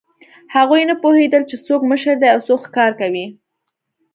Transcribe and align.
هغوی 0.55 0.81
نه 0.89 0.95
پوهېدل، 1.03 1.43
چې 1.49 1.55
څوک 1.65 1.81
مشر 1.91 2.15
دی 2.21 2.29
او 2.33 2.39
څوک 2.47 2.59
ښکار 2.65 2.91
کوي. 2.99 3.25